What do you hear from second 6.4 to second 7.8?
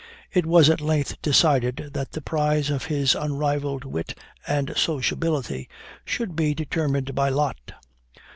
determined by lot.